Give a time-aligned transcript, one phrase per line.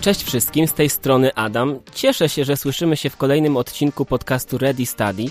[0.00, 1.78] Cześć wszystkim, z tej strony Adam.
[1.94, 5.24] Cieszę się, że słyszymy się w kolejnym odcinku podcastu Ready Study.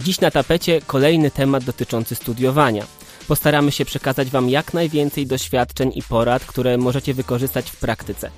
[0.00, 2.84] Dziś na tapecie kolejny temat dotyczący studiowania.
[3.28, 8.30] Postaramy się przekazać Wam jak najwięcej doświadczeń i porad, które możecie wykorzystać w praktyce.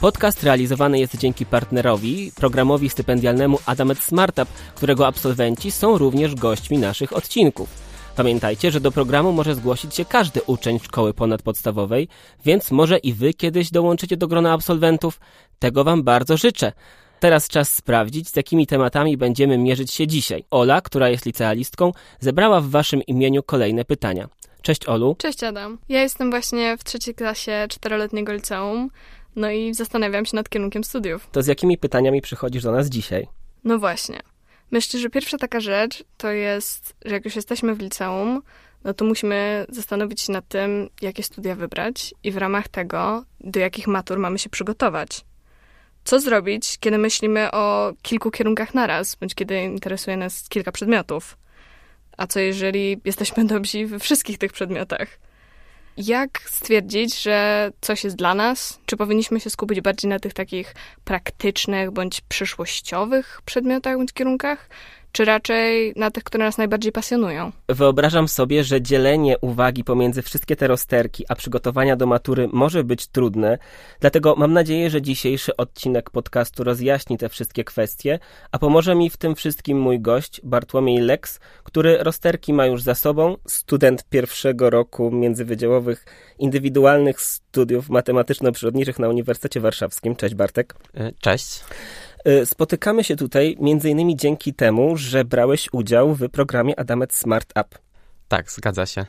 [0.00, 7.12] Podcast realizowany jest dzięki partnerowi, programowi stypendialnemu Adamet Smartup, którego absolwenci są również gośćmi naszych
[7.12, 7.87] odcinków.
[8.18, 12.08] Pamiętajcie, że do programu może zgłosić się każdy uczeń szkoły ponadpodstawowej,
[12.44, 15.20] więc może i Wy kiedyś dołączycie do grona absolwentów.
[15.58, 16.72] Tego Wam bardzo życzę.
[17.20, 20.44] Teraz czas sprawdzić, z jakimi tematami będziemy mierzyć się dzisiaj.
[20.50, 24.28] Ola, która jest licealistką, zebrała w Waszym imieniu kolejne pytania.
[24.62, 25.16] Cześć Olu.
[25.18, 25.78] Cześć Adam.
[25.88, 28.90] Ja jestem właśnie w trzeciej klasie czteroletniego liceum,
[29.36, 31.28] no i zastanawiam się nad kierunkiem studiów.
[31.32, 33.26] To z jakimi pytaniami przychodzisz do nas dzisiaj?
[33.64, 34.20] No właśnie.
[34.70, 38.42] Myślę, że pierwsza taka rzecz to jest, że jak już jesteśmy w liceum,
[38.84, 43.60] no to musimy zastanowić się nad tym, jakie studia wybrać i w ramach tego, do
[43.60, 45.24] jakich matur mamy się przygotować.
[46.04, 51.38] Co zrobić, kiedy myślimy o kilku kierunkach naraz, bądź kiedy interesuje nas kilka przedmiotów?
[52.16, 55.08] A co jeżeli jesteśmy dobrzy we wszystkich tych przedmiotach?
[55.98, 58.80] Jak stwierdzić, że coś jest dla nas?
[58.86, 64.68] Czy powinniśmy się skupić bardziej na tych takich praktycznych bądź przyszłościowych przedmiotach bądź kierunkach?
[65.12, 67.52] Czy raczej na tych, które nas najbardziej pasjonują?
[67.68, 73.06] Wyobrażam sobie, że dzielenie uwagi pomiędzy wszystkie te rozterki, a przygotowania do matury może być
[73.06, 73.58] trudne,
[74.00, 78.18] dlatego mam nadzieję, że dzisiejszy odcinek podcastu rozjaśni te wszystkie kwestie,
[78.52, 82.94] a pomoże mi w tym wszystkim mój gość, Bartłomiej Lex, który rozterki ma już za
[82.94, 86.04] sobą, student pierwszego roku międzywydziałowych
[86.38, 90.16] indywidualnych studiów matematyczno-przyrodniczych na Uniwersytecie Warszawskim.
[90.16, 90.74] Cześć Bartek.
[90.94, 91.64] E, cześć.
[92.28, 97.78] Y, spotykamy się tutaj innymi dzięki temu, że brałeś udział w programie Adamet Smart Up.
[98.28, 99.06] Tak, zgadza się.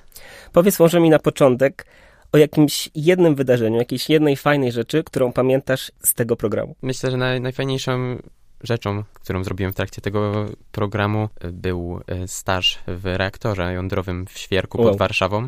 [0.53, 1.85] Powiedz może mi na początek
[2.31, 6.75] o jakimś jednym wydarzeniu, jakiejś jednej fajnej rzeczy, którą pamiętasz z tego programu.
[6.81, 8.17] Myślę, że naj, najfajniejszą
[8.63, 14.81] rzeczą, którą zrobiłem w trakcie tego programu, był e, staż w reaktorze jądrowym w Świerku
[14.81, 14.89] wow.
[14.89, 15.47] pod Warszawą.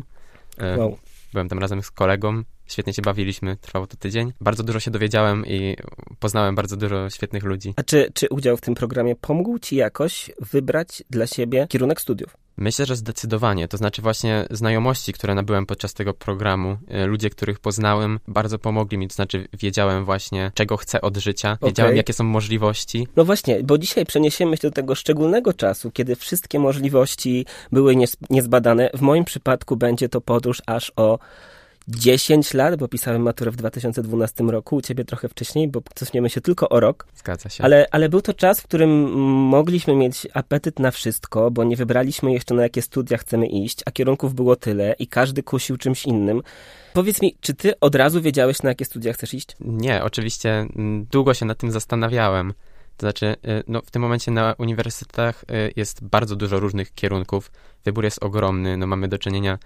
[0.58, 0.98] E, wow.
[1.32, 4.32] Byłem tam razem z kolegą Świetnie się bawiliśmy, trwało to tydzień.
[4.40, 5.76] Bardzo dużo się dowiedziałem i
[6.18, 7.74] poznałem bardzo dużo świetnych ludzi.
[7.76, 12.36] A czy, czy udział w tym programie pomógł ci jakoś wybrać dla siebie kierunek studiów?
[12.56, 13.68] Myślę, że zdecydowanie.
[13.68, 18.98] To znaczy właśnie znajomości, które nabyłem podczas tego programu, e, ludzie, których poznałem, bardzo pomogli
[18.98, 19.08] mi.
[19.08, 21.96] To znaczy wiedziałem właśnie, czego chcę od życia, wiedziałem, okay.
[21.96, 23.08] jakie są możliwości.
[23.16, 27.94] No właśnie, bo dzisiaj przeniesiemy się do tego szczególnego czasu, kiedy wszystkie możliwości były
[28.30, 28.90] niezbadane.
[28.94, 31.18] W moim przypadku będzie to podróż aż o
[31.88, 36.40] 10 lat, bo pisałem maturę w 2012 roku, u ciebie trochę wcześniej, bo cofniemy się
[36.40, 37.06] tylko o rok.
[37.14, 37.64] Zgadza się.
[37.64, 39.12] Ale, ale był to czas, w którym
[39.48, 43.90] mogliśmy mieć apetyt na wszystko, bo nie wybraliśmy jeszcze na jakie studia chcemy iść, a
[43.90, 46.42] kierunków było tyle i każdy kusił czymś innym.
[46.92, 49.56] Powiedz mi, czy ty od razu wiedziałeś, na jakie studia chcesz iść?
[49.60, 52.54] Nie, oczywiście mm, długo się nad tym zastanawiałem.
[52.96, 57.50] To znaczy, y, no, w tym momencie na uniwersytetach y, jest bardzo dużo różnych kierunków.
[57.84, 58.76] Wybór jest ogromny.
[58.76, 59.58] No, mamy do czynienia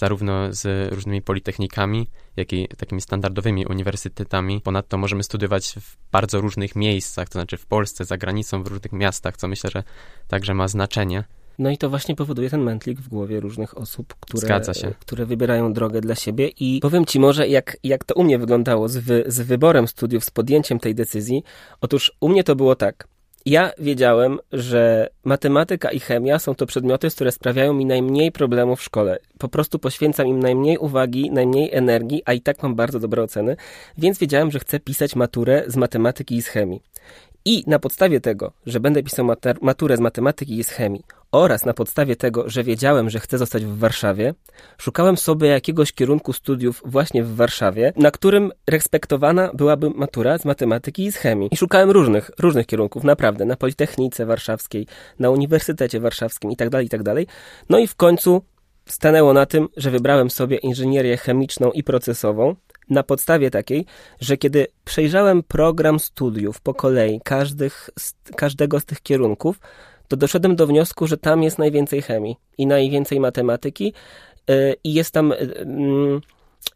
[0.00, 2.06] zarówno z różnymi politechnikami,
[2.36, 4.60] jak i takimi standardowymi uniwersytetami.
[4.60, 8.92] Ponadto możemy studiować w bardzo różnych miejscach, to znaczy w Polsce, za granicą, w różnych
[8.92, 9.82] miastach, co myślę, że
[10.28, 11.24] także ma znaczenie.
[11.58, 14.60] No i to właśnie powoduje ten mętlik w głowie różnych osób, które,
[15.00, 16.48] które wybierają drogę dla siebie.
[16.48, 20.24] I powiem ci może, jak, jak to u mnie wyglądało z, wy, z wyborem studiów,
[20.24, 21.42] z podjęciem tej decyzji.
[21.80, 23.08] Otóż u mnie to było tak.
[23.46, 28.82] Ja wiedziałem, że matematyka i chemia są to przedmioty, które sprawiają mi najmniej problemów w
[28.82, 29.18] szkole.
[29.38, 33.56] Po prostu poświęcam im najmniej uwagi, najmniej energii, a i tak mam bardzo dobre oceny,
[33.98, 36.82] więc wiedziałem, że chcę pisać maturę z matematyki i z chemii.
[37.44, 39.26] I na podstawie tego, że będę pisał
[39.62, 43.64] maturę z matematyki i z chemii oraz na podstawie tego, że wiedziałem, że chcę zostać
[43.64, 44.34] w Warszawie,
[44.78, 51.04] szukałem sobie jakiegoś kierunku studiów właśnie w Warszawie, na którym respektowana byłaby matura z matematyki
[51.04, 51.48] i z chemii.
[51.52, 54.86] I szukałem różnych, różnych kierunków, naprawdę, na Politechnice Warszawskiej,
[55.18, 57.14] na Uniwersytecie Warszawskim itd., tak itd.
[57.14, 57.34] Tak
[57.68, 58.42] no i w końcu
[58.86, 62.56] stanęło na tym, że wybrałem sobie inżynierię chemiczną i procesową,
[62.90, 63.86] na podstawie takiej,
[64.20, 67.90] że kiedy przejrzałem program studiów po kolei każdych,
[68.36, 69.60] każdego z tych kierunków,
[70.08, 73.92] to doszedłem do wniosku, że tam jest najwięcej chemii i najwięcej matematyki
[74.48, 76.20] yy, i jest tam yy,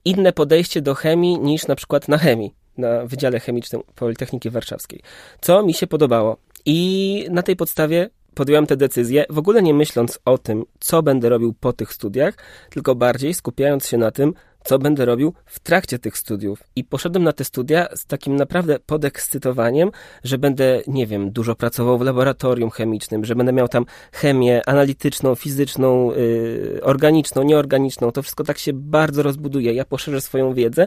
[0.05, 5.01] inne podejście do chemii niż na przykład na chemii, na Wydziale Chemicznym Politechniki Warszawskiej,
[5.41, 6.37] co mi się podobało.
[6.67, 11.29] I na tej podstawie podjąłem tę decyzję, w ogóle nie myśląc o tym, co będę
[11.29, 12.35] robił po tych studiach,
[12.71, 14.35] tylko bardziej skupiając się na tym,
[14.65, 16.63] co będę robił w trakcie tych studiów.
[16.77, 19.91] I poszedłem na te studia z takim naprawdę podekscytowaniem,
[20.25, 25.35] że będę, nie wiem, dużo pracował w laboratorium chemicznym, że będę miał tam chemię analityczną,
[25.35, 28.13] fizyczną, yy, organiczną, nieorganiczną.
[28.13, 29.73] To wszystko tak się bardzo rozbuduje.
[29.73, 30.87] Ja poszerzę swoją wiedzę.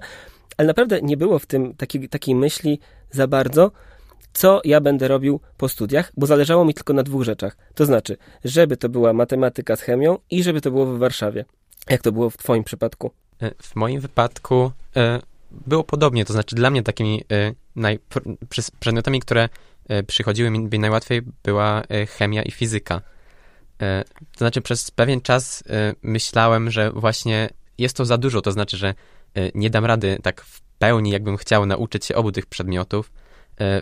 [0.58, 2.80] ale naprawdę nie było w tym takiej, takiej myśli
[3.12, 3.72] za bardzo,
[4.34, 7.58] co ja będę robił po studiach, bo zależało mi tylko na dwóch rzeczach.
[7.76, 11.46] To znaczy, żeby to była matematyka z chemią i żeby to było w Warszawie.
[11.90, 13.12] Jak to było w Twoim przypadku?
[13.42, 16.26] E, w moim wypadku e, było podobnie.
[16.26, 17.98] To znaczy, dla mnie takimi e,
[18.80, 19.50] przedmiotami, które
[20.08, 21.84] przychodziły mi najłatwiej, była
[22.18, 23.02] chemia i fizyka.
[24.32, 25.64] To znaczy, przez pewien czas
[26.02, 28.42] myślałem, że właśnie jest to za dużo.
[28.42, 28.94] To znaczy, że
[29.56, 33.12] nie dam rady tak w pełni, jakbym chciał nauczyć się obu tych przedmiotów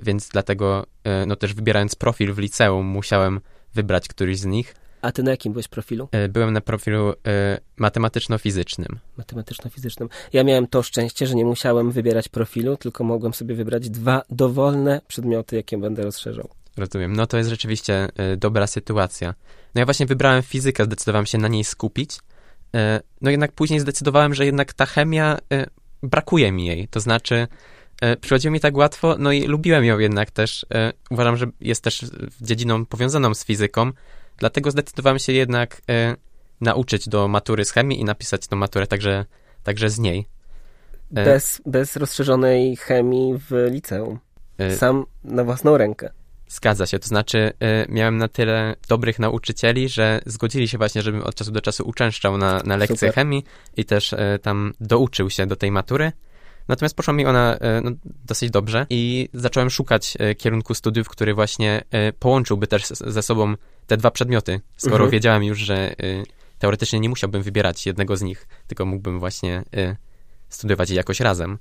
[0.04, 0.86] więc dlatego,
[1.28, 3.42] no też wybierając profil w liceum, musiałem
[3.74, 4.75] wybrać któryś z nich.
[5.06, 6.07] A ty na jakim byłeś profilu?
[6.12, 7.13] E, byłem na profilu
[7.78, 9.00] matematyczno-fizycznym.
[9.18, 10.10] Matematyczno-fizycznym.
[10.34, 15.02] Ja miałem to szczęście, że nie musiałem wybierać profilu, tylko mogłem sobie wybrać dwa dowolne
[15.07, 16.50] przedmioty, jakie będę rozszerzał.
[16.78, 17.16] Rozumiem.
[17.16, 18.07] No to jest rzeczywiście
[18.38, 19.34] dobra sytuacja.
[19.75, 22.19] No ja właśnie wybrałem fizykę, zdecydowałem się na niej skupić.
[23.22, 25.38] no jednak później zdecydowałem, że jednak ta chemia,
[26.04, 26.88] brakuje mi jej.
[26.88, 27.48] To znaczy,
[28.22, 30.66] przychodziło mi tak łatwo, no i lubiłem ją jednak też.
[31.10, 32.06] Uważam, że jest też
[32.42, 33.92] dziedziną powiązaną z fizyką,
[34.37, 36.15] dlatego zdecydowałem się jednak e,
[36.61, 39.25] nauczyć do matury z chemii i napisać tą maturę także,
[39.63, 40.27] także z niej.
[41.15, 44.19] E, bez, bez rozszerzonej chemii w liceum.
[44.57, 46.11] E, Sam na własną rękę.
[46.47, 47.53] Zgadza się, to znaczy
[47.89, 52.37] miałem na tyle dobrych nauczycieli, że zgodzili się właśnie, żebym od czasu do czasu uczęszczał
[52.37, 53.13] na, na lekcje Super.
[53.13, 53.43] chemii
[53.77, 56.11] i też tam douczył się do tej matury.
[56.67, 61.33] Natomiast poszła mi ona e, no, dosyć dobrze i zacząłem szukać e, kierunku studiów, który
[61.33, 63.56] właśnie e, połączyłby też ze sobą
[63.88, 65.12] te dwa przedmioty, skoro mhm.
[65.12, 65.95] wiedziałem już, że
[66.59, 69.63] teoretycznie nie musiałbym wybierać jednego z nich, tylko mógłbym właśnie
[70.50, 71.57] studiować je jakoś razem.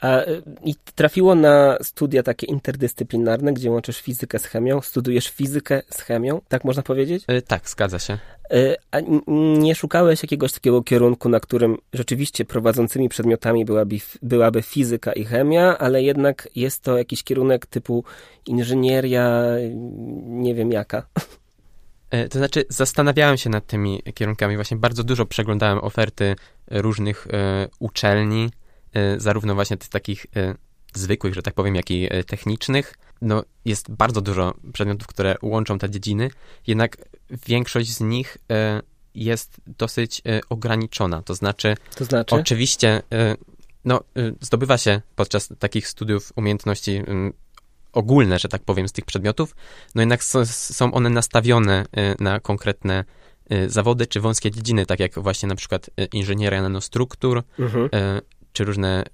[0.00, 0.22] A,
[0.64, 4.80] I trafiło na studia takie interdyscyplinarne, gdzie łączysz fizykę z chemią.
[4.80, 7.24] Studujesz fizykę z chemią, tak można powiedzieć?
[7.28, 8.18] Yy, tak, zgadza się.
[8.50, 8.98] Yy, a
[9.58, 15.78] nie szukałeś jakiegoś takiego kierunku, na którym rzeczywiście prowadzącymi przedmiotami byłaby, byłaby fizyka i chemia,
[15.78, 18.04] ale jednak jest to jakiś kierunek typu
[18.46, 19.42] inżynieria,
[20.26, 21.02] nie wiem jaka.
[22.30, 24.56] To znaczy, zastanawiałem się nad tymi kierunkami.
[24.56, 26.36] Właśnie bardzo dużo przeglądałem oferty
[26.70, 27.30] różnych y,
[27.78, 28.50] uczelni,
[29.16, 30.54] zarówno właśnie tych takich e,
[30.94, 32.94] zwykłych, że tak powiem, jak i e, technicznych.
[33.22, 36.30] No, jest bardzo dużo przedmiotów, które łączą te dziedziny,
[36.66, 36.96] jednak
[37.46, 38.38] większość z nich
[39.14, 41.22] jest dosyć ograniczona.
[41.22, 42.34] To znaczy, to znaczy?
[42.34, 43.02] oczywiście,
[43.84, 44.00] no,
[44.40, 47.02] zdobywa się podczas takich studiów umiejętności
[47.92, 49.56] ogólne, że tak powiem, z tych przedmiotów,
[49.94, 51.84] no jednak są one nastawione
[52.20, 53.04] na konkretne
[53.66, 57.88] zawody czy wąskie dziedziny, tak jak właśnie na przykład inżynieria nanostruktur, mhm
[58.58, 59.04] czy różne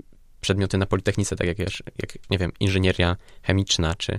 [0.41, 4.19] przedmioty na Politechnice, tak jak, jak nie wiem, inżynieria chemiczna, czy e,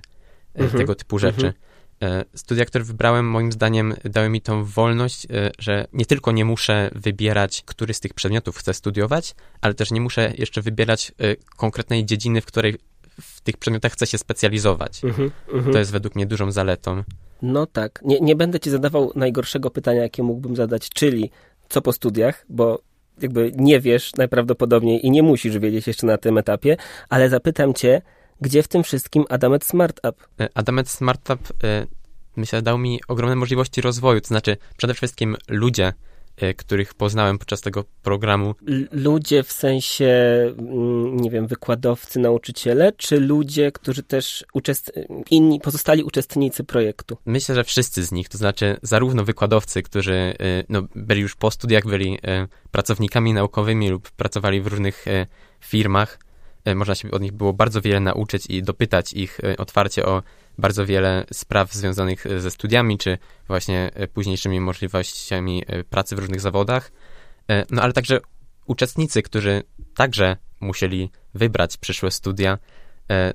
[0.56, 0.80] mhm.
[0.80, 1.54] tego typu rzeczy.
[2.02, 2.22] Mhm.
[2.22, 6.46] E, studia, które wybrałem, moim zdaniem, dały mi tą wolność, e, że nie tylko nie
[6.46, 11.12] muszę wybierać, który z tych przedmiotów chcę studiować, ale też nie muszę jeszcze wybierać
[11.58, 12.78] konkretnej dziedziny, w której
[13.22, 15.04] w tych przedmiotach chcę się specjalizować.
[15.04, 15.74] Mhm, mhm.
[15.74, 17.04] To jest według mnie dużą zaletą.
[17.42, 18.00] No tak.
[18.04, 21.32] Nie, nie będę ci zadawał najgorszego pytania, jakie mógłbym zadać, czyli
[21.70, 22.82] co po studiach, bo
[23.22, 26.78] jakby nie wiesz najprawdopodobniej i nie musisz wiedzieć jeszcze na tym etapie,
[27.10, 28.02] ale zapytam cię,
[28.42, 30.28] gdzie w tym wszystkim Adamet Smartup?
[30.40, 31.88] E, Adamet Smartup, e,
[32.36, 35.94] myślę, dał mi ogromne możliwości rozwoju, to znaczy przede wszystkim ludzie,
[36.58, 38.56] których poznałem podczas tego programu.
[38.92, 40.06] Ludzie w sensie,
[40.58, 44.92] mm, nie wiem, wykładowcy, nauczyciele, czy ludzie, którzy też uczest...
[45.30, 47.18] inni, pozostali uczestnicy projektu?
[47.26, 50.36] Myślę, że wszyscy z nich, to znaczy zarówno wykładowcy, którzy e,
[50.70, 55.06] no, byli już po studiach, byli e, pracownikami naukowymi lub pracowali w różnych
[55.60, 56.20] firmach,
[56.76, 60.24] można się od nich było bardzo wiele nauczyć i dopytać ich otwarcie o
[60.58, 66.20] bardzo wiele spraw związanych e, ze studiami, czy właśnie e, późniejszymi możliwościami e, pracy w
[66.20, 66.92] różnych zawodach.
[67.72, 68.20] No ale także
[68.66, 69.64] uczestnicy, którzy
[69.96, 72.58] także musieli wybrać przyszłe studia,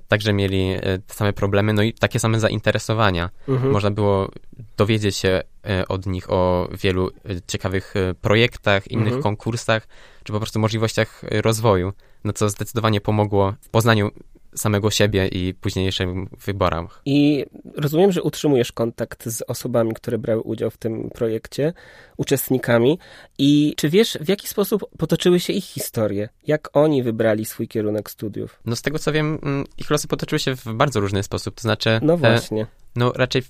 [0.08, 0.74] także mieli
[1.06, 3.30] te same problemy, no i takie same zainteresowania.
[3.48, 3.72] Mhm.
[3.72, 4.30] Można było
[4.76, 5.42] dowiedzieć się
[5.88, 7.10] od nich o wielu
[7.46, 9.22] ciekawych projektach, innych mhm.
[9.22, 9.88] konkursach,
[10.24, 11.92] czy po prostu możliwościach rozwoju,
[12.24, 14.10] no co zdecydowanie pomogło w poznaniu
[14.54, 17.02] samego siebie i późniejszym wyborach.
[17.04, 21.72] I rozumiem, że utrzymujesz kontakt z osobami, które brały udział w tym projekcie,
[22.16, 22.98] uczestnikami.
[23.38, 26.28] I czy wiesz, w jaki sposób potoczyły się ich historie?
[26.46, 28.60] Jak oni wybrali swój kierunek studiów?
[28.66, 31.54] No z tego co wiem, mm, ich losy potoczyły się w bardzo różny sposób.
[31.54, 32.00] To znaczy.
[32.02, 32.62] No e, właśnie.
[32.62, 32.66] E,
[32.96, 33.42] no raczej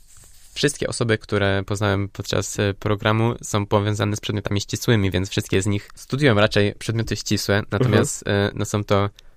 [0.54, 5.66] wszystkie osoby, które poznałem podczas e, programu są powiązane z przedmiotami ścisłymi, więc wszystkie z
[5.66, 8.59] nich studiują raczej przedmioty ścisłe, natomiast mhm.
[8.59, 9.29] no są to E,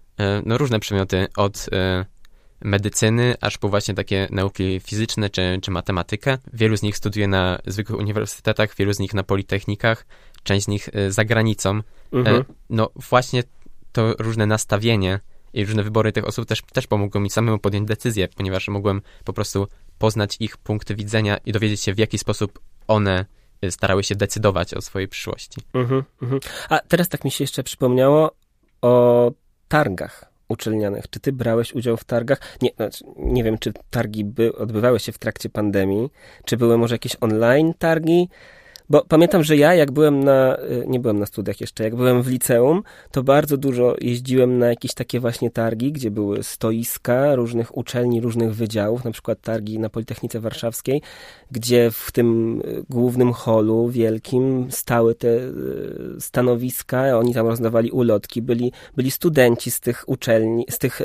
[0.45, 2.05] no, różne przedmioty od e,
[2.61, 6.37] medycyny, aż po właśnie takie nauki fizyczne czy, czy matematykę.
[6.53, 10.05] Wielu z nich studiuje na zwykłych uniwersytetach, wielu z nich na politechnikach,
[10.43, 11.81] część z nich e, za granicą.
[12.11, 12.43] Mhm.
[12.69, 13.43] No właśnie
[13.91, 15.19] to różne nastawienie
[15.53, 19.33] i różne wybory tych osób też, też pomogło mi samemu podjąć decyzję, ponieważ mogłem po
[19.33, 19.67] prostu
[19.97, 23.25] poznać ich punkty widzenia i dowiedzieć się, w jaki sposób one
[23.69, 25.61] starały się decydować o swojej przyszłości.
[25.73, 26.39] Mhm, mhm.
[26.69, 28.31] A teraz tak mi się jeszcze przypomniało
[28.81, 29.31] o
[29.73, 31.09] targach uczelnianych.
[31.09, 32.39] Czy ty brałeś udział w targach?
[32.61, 36.09] Nie, znaczy, nie wiem, czy targi by, odbywały się w trakcie pandemii,
[36.45, 38.29] czy były może jakieś online targi?
[38.89, 42.23] Bo pamiętam, że ja jak byłem na, y, nie byłem na studiach jeszcze, jak byłem
[42.23, 47.77] w liceum, to bardzo dużo jeździłem na jakieś takie właśnie targi, gdzie były stoiska różnych
[47.77, 51.01] uczelni, różnych wydziałów, na przykład targi na Politechnice Warszawskiej,
[51.51, 55.51] gdzie w tym y, głównym holu wielkim stały te y,
[56.19, 61.01] stanowiska, oni tam rozdawali ulotki, byli, byli studenci z tych uczelni, z tych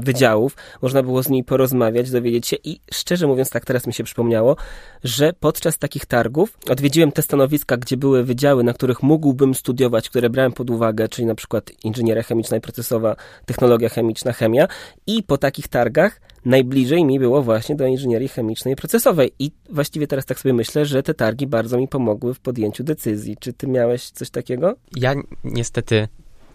[0.00, 4.04] wydziałów, można było z nimi porozmawiać, dowiedzieć się i szczerze mówiąc, tak teraz mi się
[4.04, 4.56] przypomniało,
[5.04, 10.30] że podczas takich targów odwiedziłem te stanowiska, gdzie były wydziały, na których mógłbym studiować, które
[10.30, 13.16] brałem pod uwagę, czyli na przykład inżynieria chemiczna i procesowa,
[13.46, 14.68] technologia chemiczna, chemia
[15.06, 19.32] i po takich targach najbliżej mi było właśnie do inżynierii chemicznej i procesowej.
[19.38, 23.36] I właściwie teraz tak sobie myślę, że te targi bardzo mi pomogły w podjęciu decyzji.
[23.40, 24.74] Czy ty miałeś coś takiego?
[24.96, 25.14] Ja
[25.44, 26.08] niestety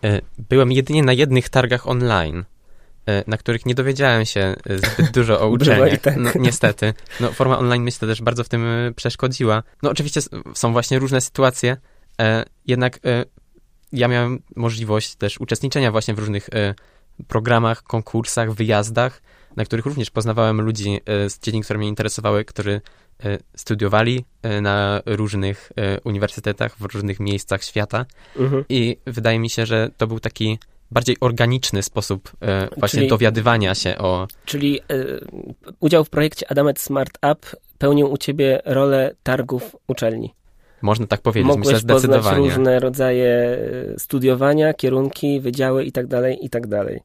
[0.06, 2.46] y, byłem jedynie na jednych targach online.
[3.08, 6.02] E, na których nie dowiedziałem się e, zbyt dużo o uczelniach.
[6.02, 6.18] Tak.
[6.18, 6.94] No, niestety.
[7.20, 9.64] No, forma online myślę też bardzo w tym e, przeszkodziła.
[9.84, 10.22] No oczywiście
[10.54, 11.78] są właśnie różne sytuacje,
[12.66, 13.00] jednak
[13.92, 16.50] ja miałem możliwość też uczestniczenia właśnie w różnych
[17.28, 19.22] programach, konkursach, wyjazdach,
[19.56, 22.82] na których również poznawałem ludzi z dziedzin, które mnie interesowały, którzy
[23.56, 24.26] studiowali
[24.62, 25.72] na różnych
[26.04, 28.06] uniwersytetach, w różnych miejscach świata.
[28.36, 28.66] Mhm.
[28.70, 30.60] I wydaje mi się, że to był taki
[30.92, 34.28] bardziej organiczny sposób e, właśnie czyli, dowiadywania się o...
[34.46, 34.84] Czyli e,
[35.80, 37.46] udział w projekcie Adamet Smart App
[37.78, 40.34] pełnił u ciebie rolę targów uczelni.
[40.82, 42.24] Można tak powiedzieć, Mogłeś myślę zdecydowanie.
[42.24, 43.60] poznać różne rodzaje
[43.96, 47.00] e, studiowania, kierunki, wydziały i tak dalej, i tak dalej.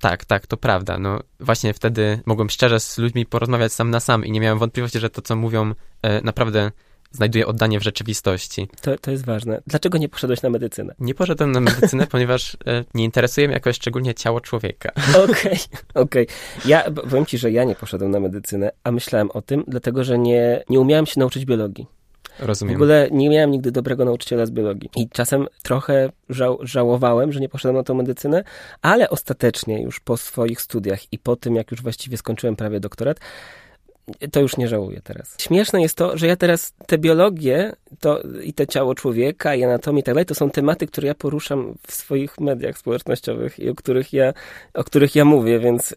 [0.00, 0.98] Tak, tak, to prawda.
[0.98, 4.98] No właśnie wtedy mogłem szczerze z ludźmi porozmawiać sam na sam i nie miałem wątpliwości,
[4.98, 5.74] że to, co mówią,
[6.22, 6.70] naprawdę
[7.12, 8.68] znajduje oddanie w rzeczywistości.
[8.80, 9.62] To, to jest ważne.
[9.66, 10.94] Dlaczego nie poszedłeś na medycynę?
[10.98, 14.92] Nie poszedłem na medycynę, ponieważ e, nie interesuje mnie jakoś szczególnie ciało człowieka.
[15.24, 15.58] Okej, okej.
[15.94, 16.26] Okay, okay.
[16.64, 20.18] Ja powiem ci, że ja nie poszedłem na medycynę, a myślałem o tym, dlatego że
[20.18, 21.86] nie, nie umiałem się nauczyć biologii.
[22.38, 22.74] Rozumiem.
[22.74, 24.90] W ogóle nie miałem nigdy dobrego nauczyciela z biologii.
[24.96, 28.44] I czasem trochę żał, żałowałem, że nie poszedłem na tą medycynę,
[28.82, 33.20] ale ostatecznie już po swoich studiach i po tym, jak już właściwie skończyłem prawie doktorat,
[34.32, 35.36] to już nie żałuję teraz.
[35.38, 40.00] Śmieszne jest to, że ja teraz te biologię to, i to ciało człowieka i anatomię
[40.00, 43.74] i tak dalej, to są tematy, które ja poruszam w swoich mediach społecznościowych i o
[43.74, 44.32] których ja,
[44.74, 45.94] o których ja mówię, więc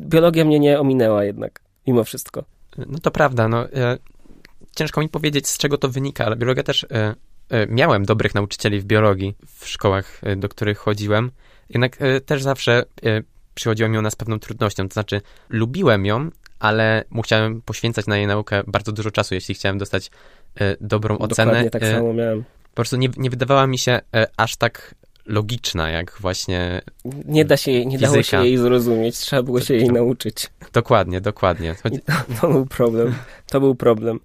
[0.00, 2.44] biologia mnie nie ominęła jednak, mimo wszystko.
[2.76, 3.98] No to prawda, no e,
[4.76, 7.14] ciężko mi powiedzieć, z czego to wynika, ale biologia też e,
[7.50, 11.30] e, miałem dobrych nauczycieli w biologii w szkołach, e, do których chodziłem,
[11.68, 13.22] jednak e, też zawsze e,
[13.54, 16.30] przychodziła mi ona z pewną trudnością, to znaczy lubiłem ją,
[16.62, 20.10] ale musiałem poświęcać na jej naukę bardzo dużo czasu, jeśli chciałem dostać
[20.60, 21.70] e, dobrą Dokładnie ocenę.
[21.70, 22.44] tak e, samo miałem.
[22.70, 24.94] Po prostu nie, nie wydawała mi się e, aż tak
[25.26, 26.82] logiczna, jak właśnie.
[27.24, 30.50] Nie da się jej, nie dało się jej zrozumieć, trzeba było się jej nauczyć.
[30.72, 31.74] Dokładnie, dokładnie.
[31.82, 32.00] Chodzi...
[32.00, 33.14] To, to, był problem.
[33.46, 34.20] To był problem.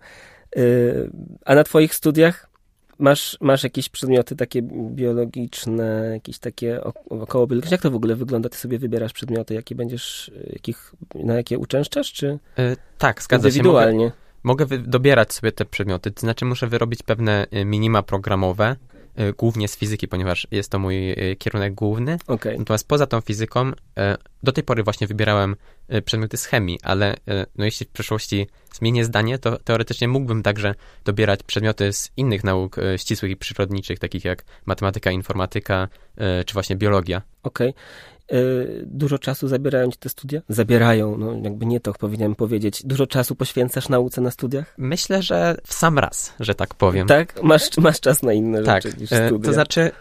[0.56, 1.12] Yy,
[1.46, 2.47] a na twoich studiach
[3.00, 4.62] Masz, masz jakieś przedmioty takie
[4.92, 7.75] biologiczne, jakieś takie około biologiczne?
[7.75, 8.50] Jak to w ogóle wygląda?
[8.50, 13.63] Ty sobie wybierasz przedmioty, jakie będziesz, jakich, na jakie uczęszczasz, czy yy, Tak, zgadza się.
[13.63, 14.12] Mogę,
[14.44, 18.75] mogę dobierać sobie te przedmioty, to znaczy muszę wyrobić pewne y, minima programowe,
[19.20, 22.18] y, głównie z fizyki, ponieważ jest to mój kierunek główny.
[22.27, 22.58] Okay.
[22.58, 23.72] Natomiast poza tą fizyką,
[24.44, 25.56] do tej pory właśnie wybierałem
[26.06, 27.15] przedmioty z chemii, ale
[27.56, 30.75] no jeśli w przyszłości zmienię zdanie, to teoretycznie mógłbym także
[31.06, 36.53] dobierać przedmioty z innych nauk e, ścisłych i przyrodniczych, takich jak matematyka, informatyka e, czy
[36.53, 37.22] właśnie biologia.
[37.44, 37.70] Okej.
[37.70, 38.39] Okay.
[38.39, 38.44] E,
[38.86, 40.41] dużo czasu zabierają ci te studia?
[40.50, 42.82] Zabierają, no jakby nie to powinienem powiedzieć.
[42.86, 44.74] Dużo czasu poświęcasz nauce na studiach?
[44.77, 47.08] Myślę, że w sam raz, że tak powiem.
[47.08, 47.44] Tak?
[47.44, 48.84] Masz, masz czas na inne tak.
[48.84, 49.46] rzeczy niż studia.
[49.46, 49.91] To znaczy,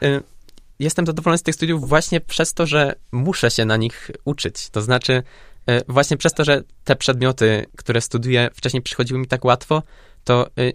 [0.78, 4.70] jestem zadowolony z tych studiów właśnie przez to, że muszę się na nich uczyć.
[4.70, 5.22] To znaczy,
[5.66, 9.82] E, właśnie przez to, że te przedmioty, które studiuję, wcześniej przychodziły mi tak łatwo,
[10.24, 10.72] to e,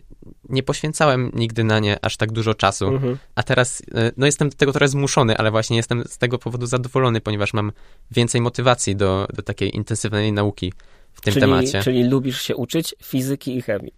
[0.49, 2.87] nie poświęcałem nigdy na nie aż tak dużo czasu.
[2.87, 3.17] Mhm.
[3.35, 6.65] A teraz, e, no jestem do tego trochę zmuszony, ale właśnie jestem z tego powodu
[6.65, 7.71] zadowolony, ponieważ mam
[8.11, 10.73] więcej motywacji do, do takiej intensywnej nauki
[11.13, 11.83] w tym czyli, temacie.
[11.83, 13.93] Czyli lubisz się uczyć fizyki i chemii.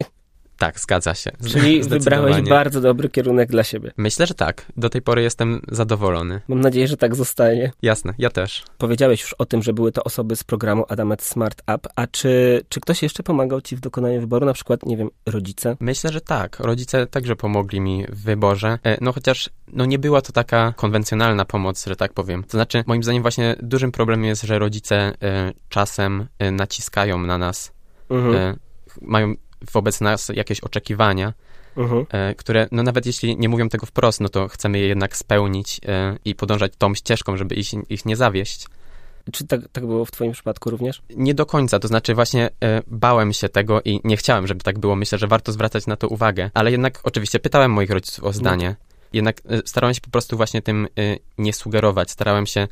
[0.57, 1.31] Tak, zgadza się.
[1.47, 3.91] Czyli wybrałeś bardzo dobry kierunek dla siebie.
[3.97, 4.65] Myślę, że tak.
[4.77, 6.41] Do tej pory jestem zadowolony.
[6.47, 7.71] Mam nadzieję, że tak zostanie.
[7.81, 8.63] Jasne, ja też.
[8.77, 12.61] Powiedziałeś już o tym, że były to osoby z programu Adamet Smart App, a czy,
[12.69, 15.77] czy ktoś jeszcze pomagał ci w dokonaniu wyboru, na przykład, nie wiem, rodzice?
[15.79, 16.59] Myślę, że tak.
[16.59, 21.45] Rodzice także pomogli mi w wyborze, e, no chociaż no nie była to taka konwencjonalna
[21.45, 22.43] pomoc, że tak powiem.
[22.43, 25.13] To znaczy, moim zdaniem właśnie dużym problemem jest, że rodzice e,
[25.69, 27.71] czasem e, naciskają na nas,
[28.09, 28.57] mhm.
[29.01, 29.35] mają
[29.71, 31.33] wobec nas jakieś oczekiwania,
[31.77, 32.35] uh-huh.
[32.35, 36.17] które, no nawet jeśli nie mówią tego wprost, no to chcemy je jednak spełnić e,
[36.25, 38.67] i podążać tą ścieżką, żeby ich, ich nie zawieść.
[39.31, 41.01] Czy tak, tak było w twoim przypadku również?
[41.09, 44.79] Nie do końca, to znaczy właśnie e, bałem się tego i nie chciałem, żeby tak
[44.79, 44.95] było.
[44.95, 48.69] Myślę, że warto zwracać na to uwagę, ale jednak oczywiście pytałem moich rodziców o zdanie.
[48.79, 48.93] No.
[49.13, 52.11] Jednak e, starałem się po prostu właśnie tym e, nie sugerować.
[52.11, 52.67] Starałem się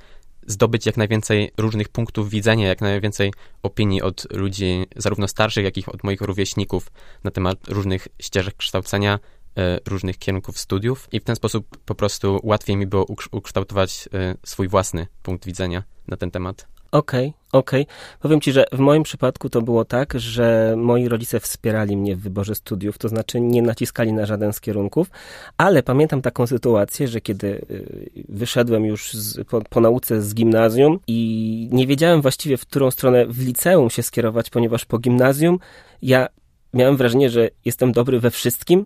[0.51, 5.85] zdobyć jak najwięcej różnych punktów widzenia, jak najwięcej opinii od ludzi, zarówno starszych, jak i
[5.85, 6.91] od moich rówieśników
[7.23, 9.19] na temat różnych ścieżek kształcenia,
[9.57, 14.35] e, różnych kierunków studiów i w ten sposób po prostu łatwiej mi było ukształtować e,
[14.45, 16.67] swój własny punkt widzenia na ten temat.
[16.91, 17.81] Okej, okay, okej.
[17.81, 17.95] Okay.
[18.19, 22.19] Powiem ci, że w moim przypadku to było tak, że moi rodzice wspierali mnie w
[22.19, 25.09] wyborze studiów, to znaczy nie naciskali na żaden z kierunków,
[25.57, 30.99] ale pamiętam taką sytuację, że kiedy y, wyszedłem już z, po, po nauce z gimnazjum
[31.07, 35.59] i nie wiedziałem właściwie, w którą stronę w liceum się skierować, ponieważ po gimnazjum
[36.01, 36.27] ja
[36.73, 38.85] miałem wrażenie, że jestem dobry we wszystkim,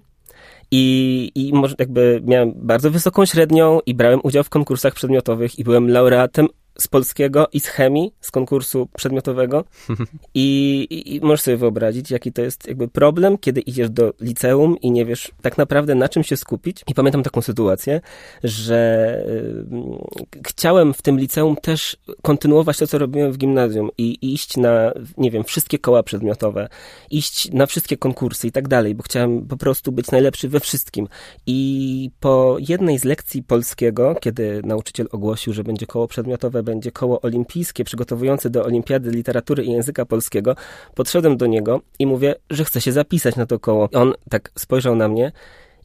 [0.72, 5.64] i, I może jakby miałem bardzo wysoką średnią i brałem udział w konkursach przedmiotowych i
[5.64, 9.64] byłem laureatem z polskiego i z chemii, z konkursu przedmiotowego.
[10.34, 14.92] I, i, możesz sobie wyobrazić, jaki to jest jakby problem, kiedy idziesz do liceum i
[14.92, 16.84] nie wiesz tak naprawdę na czym się skupić.
[16.88, 18.02] I pamiętam taką sytuację,
[18.44, 24.34] że y, chciałem w tym liceum też kontynuować to, co robiłem w gimnazjum i, i
[24.34, 26.68] iść na, nie wiem, wszystkie koła przedmiotowe,
[27.12, 31.08] iść na wszystkie konkursy i tak dalej, bo chciałem po prostu być najlepszy we wszystkim.
[31.48, 37.22] I po jednej z lekcji polskiego, kiedy nauczyciel ogłosił, że będzie koło przedmiotowe, będzie koło
[37.22, 40.56] olimpijskie przygotowujące do Olimpiady Literatury i Języka Polskiego,
[40.96, 43.90] podszedłem do niego i mówię, że chcę się zapisać na to koło.
[43.94, 45.32] On tak spojrzał na mnie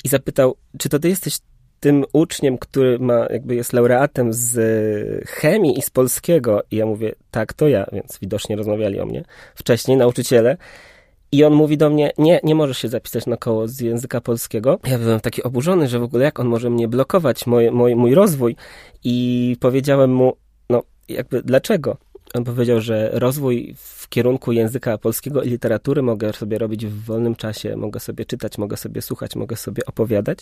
[0.05, 1.39] i zapytał, czy to ty jesteś
[1.81, 6.63] tym uczniem, który ma, jakby jest laureatem z chemii i z polskiego.
[6.71, 10.57] I ja mówię, tak, to ja, więc widocznie rozmawiali o mnie wcześniej, nauczyciele.
[11.33, 14.79] I on mówi do mnie, nie, nie możesz się zapisać na koło z języka polskiego.
[14.87, 18.15] Ja byłem taki oburzony, że w ogóle jak on może mnie blokować, mój, mój, mój
[18.15, 18.57] rozwój.
[19.05, 20.37] I powiedziałem mu,
[21.13, 21.97] jakby dlaczego?
[22.35, 27.37] On powiedział, że rozwój w kierunku języka polskiego i literatury mogę sobie robić w wolnym
[27.37, 30.39] czasie, mogę sobie czytać, mogę sobie słuchać, mogę sobie opowiadać,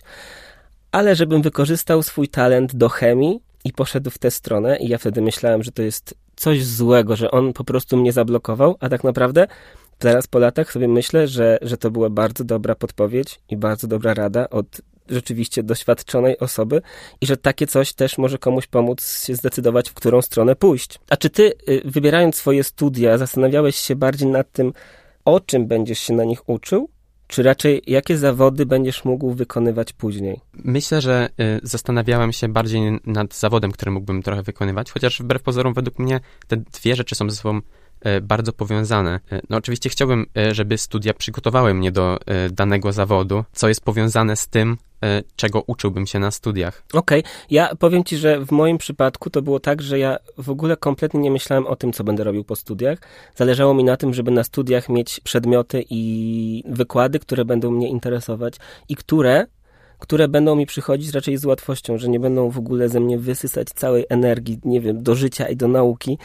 [0.92, 5.22] ale żebym wykorzystał swój talent do chemii i poszedł w tę stronę i ja wtedy
[5.22, 9.46] myślałem, że to jest coś złego, że on po prostu mnie zablokował, a tak naprawdę
[9.98, 14.14] teraz po latach sobie myślę, że, że to była bardzo dobra podpowiedź i bardzo dobra
[14.14, 16.82] rada od rzeczywiście doświadczonej osoby
[17.20, 20.98] i że takie coś też może komuś pomóc się zdecydować, w którą stronę pójść.
[21.10, 24.72] A czy ty, y, wybierając swoje studia, zastanawiałeś się bardziej nad tym,
[25.24, 26.88] o czym będziesz się na nich uczył?
[27.26, 30.40] Czy raczej jakie zawody będziesz mógł wykonywać później?
[30.52, 35.74] Myślę, że y, zastanawiałem się bardziej nad zawodem, który mógłbym trochę wykonywać, chociaż wbrew pozorom
[35.74, 37.60] według mnie te dwie rzeczy są ze sobą
[38.22, 39.20] bardzo powiązane.
[39.32, 42.18] E, no oczywiście chciałbym, e, żeby studia przygotowały mnie do
[42.50, 44.76] danego zawodu, co jest powiązane z tym,
[45.36, 46.82] czego uczyłbym się na studiach.
[46.92, 47.32] Okej, okay.
[47.50, 51.20] ja powiem ci, że w moim przypadku to było tak, że ja w ogóle kompletnie
[51.20, 52.98] nie myślałem o tym, co będę robił po studiach.
[53.36, 58.54] Zależało mi na tym, żeby na studiach mieć przedmioty i wykłady, które będą mnie interesować
[58.88, 59.46] i które
[59.98, 63.68] które będą mi przychodzić raczej z łatwością, że nie będą w ogóle ze mnie wysysać
[63.68, 66.18] całej energii, nie wiem, do życia i do nauki.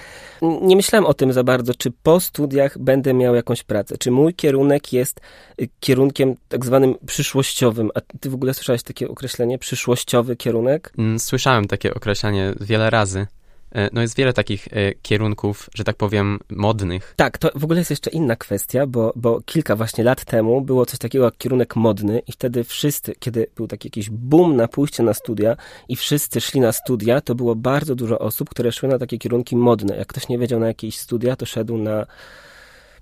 [0.61, 4.33] Nie myślałem o tym za bardzo, czy po studiach będę miał jakąś pracę, czy mój
[4.33, 5.21] kierunek jest
[5.61, 7.89] y, kierunkiem tak zwanym przyszłościowym.
[7.95, 10.93] A ty w ogóle słyszałeś takie określenie, przyszłościowy kierunek?
[10.97, 13.27] Mm, słyszałem takie określenie wiele razy.
[13.73, 17.13] E, no jest wiele takich e, kierunków, że tak powiem, modnych.
[17.15, 20.85] Tak, to w ogóle jest jeszcze inna kwestia, bo, bo kilka właśnie lat temu było
[20.85, 25.03] coś takiego jak kierunek modny i wtedy wszyscy, kiedy był taki jakiś boom na pójście
[25.03, 25.57] na studia
[25.89, 29.55] i wszyscy szli na studia, to było bardzo dużo osób, które szły na takie kierunki
[29.55, 29.97] modne.
[29.97, 32.05] Jak ktoś nie wiedział na jakieś studia, to szedł na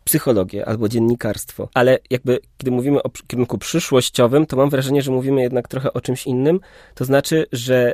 [0.03, 1.69] psychologię albo dziennikarstwo.
[1.73, 6.01] Ale jakby, kiedy mówimy o kierunku przyszłościowym, to mam wrażenie, że mówimy jednak trochę o
[6.01, 6.59] czymś innym.
[6.95, 7.93] To znaczy, że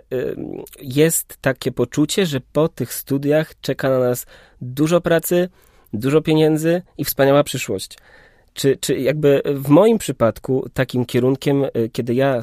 [0.81, 4.25] jest takie poczucie, że po tych studiach czeka na nas
[4.61, 5.49] dużo pracy,
[5.93, 7.97] dużo pieniędzy i wspaniała przyszłość.
[8.53, 12.41] Czy, czy jakby w moim przypadku takim kierunkiem, y, kiedy ja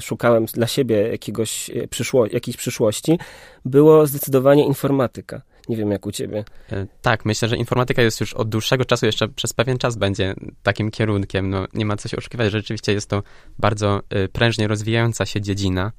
[0.00, 3.18] szukałem dla siebie jakiegoś y, przyszło jakiejś przyszłości,
[3.64, 6.44] było zdecydowanie informatyka Nie wiem jak u ciebie.
[6.72, 10.34] E, tak, myślę, że informatyka jest już od dłuższego czasu, jeszcze przez pewien czas będzie
[10.62, 11.50] takim kierunkiem.
[11.50, 13.22] No, nie ma co się oszukiwać, rzeczywiście jest to
[13.58, 15.92] bardzo e, prężnie rozwijająca się dziedzina.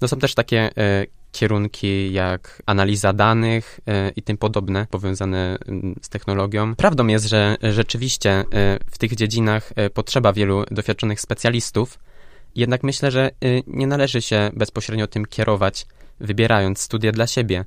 [0.00, 0.70] No są też takie
[1.32, 3.80] kierunki jak analiza danych
[4.16, 5.58] i tym podobne, powiązane
[6.02, 6.74] z technologią.
[6.74, 8.44] Prawdą jest, że rzeczywiście
[8.90, 11.98] w tych dziedzinach potrzeba wielu doświadczonych specjalistów,
[12.54, 13.30] jednak myślę, że
[13.66, 15.86] nie należy się bezpośrednio tym kierować,
[16.20, 17.64] wybierając studia dla siebie.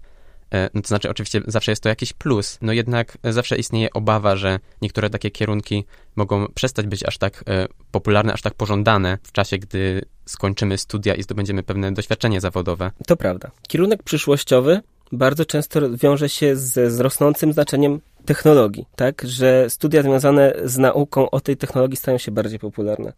[0.54, 4.36] E, no to znaczy, oczywiście zawsze jest to jakiś plus, no jednak zawsze istnieje obawa,
[4.36, 5.86] że niektóre takie kierunki
[6.16, 11.16] mogą przestać być aż tak e, popularne, aż tak pożądane w czasie, gdy skończymy studia
[11.16, 12.92] i zdobędziemy pewne doświadczenie zawodowe.
[13.08, 13.52] To prawda.
[13.68, 14.82] Kierunek przyszłościowy
[15.12, 19.22] bardzo często wiąże się z, z rosnącym znaczeniem technologii, tak?
[19.26, 23.14] Że studia związane z nauką o tej technologii stają się bardziej popularne.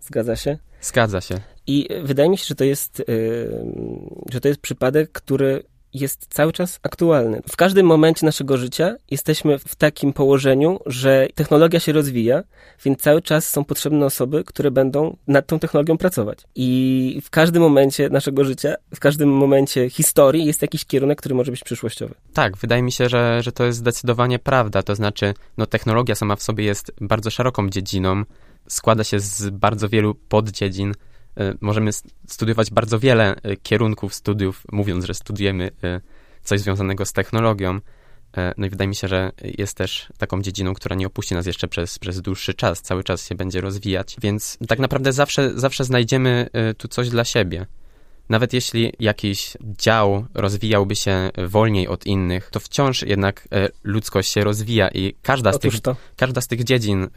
[0.00, 0.58] Zgadza się?
[0.80, 1.40] Zgadza się.
[1.66, 3.64] I wydaje mi się, że to jest, yy,
[4.32, 7.42] że to jest przypadek, który jest cały czas aktualny.
[7.48, 12.42] W każdym momencie naszego życia jesteśmy w takim położeniu, że technologia się rozwija,
[12.84, 16.38] więc cały czas są potrzebne osoby, które będą nad tą technologią pracować.
[16.54, 21.50] I w każdym momencie naszego życia, w każdym momencie historii jest jakiś kierunek, który może
[21.50, 22.14] być przyszłościowy.
[22.32, 24.82] Tak, wydaje mi się, że, że to jest zdecydowanie prawda.
[24.82, 28.24] To znaczy, no, technologia sama w sobie jest bardzo szeroką dziedziną,
[28.68, 30.94] składa się z bardzo wielu poddziedzin
[31.60, 31.90] możemy
[32.28, 36.00] studiować bardzo wiele e, kierunków studiów, mówiąc, że studujemy e,
[36.42, 37.80] coś związanego z technologią.
[38.56, 41.68] No i wydaje mi się, że jest też taką dziedziną, która nie opuści nas jeszcze
[41.68, 46.48] przez, przez dłuższy czas, cały czas się będzie rozwijać, więc tak naprawdę zawsze, zawsze znajdziemy
[46.78, 47.66] tu coś dla siebie.
[48.28, 53.48] Nawet jeśli jakiś dział rozwijałby się wolniej od innych, to wciąż jednak
[53.84, 55.74] ludzkość się rozwija i każda z, tych,
[56.16, 57.08] każda z tych dziedzin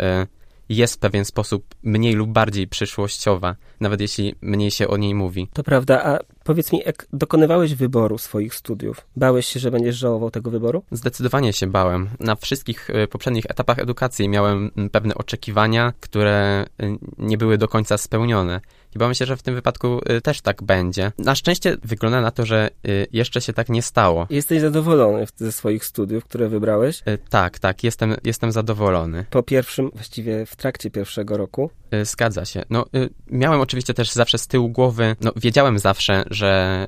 [0.69, 5.47] jest w pewien sposób mniej lub bardziej przyszłościowa, nawet jeśli mniej się o niej mówi.
[5.53, 10.31] To prawda, a powiedz mi, jak dokonywałeś wyboru swoich studiów, bałeś się, że będziesz żałował
[10.31, 10.83] tego wyboru?
[10.91, 12.09] Zdecydowanie się bałem.
[12.19, 17.97] Na wszystkich e, poprzednich etapach edukacji miałem pewne oczekiwania, które e, nie były do końca
[17.97, 18.61] spełnione.
[18.95, 21.11] I myślę, że w tym wypadku y, też tak będzie.
[21.17, 22.69] Na szczęście wygląda na to, że
[23.11, 24.27] jeszcze się tak nie stało.
[24.29, 27.03] Jesteś zadowolony ze swoich studiów, które wybrałeś?
[27.29, 29.25] Tak, tak, jestem, jestem zadowolony.
[29.29, 31.69] Po pierwszym, właściwie w trakcie pierwszego roku?
[32.03, 32.63] Zgadza się.
[32.69, 32.85] No,
[33.27, 36.87] miałem oczywiście też zawsze z tyłu głowy, no, wiedziałem zawsze, że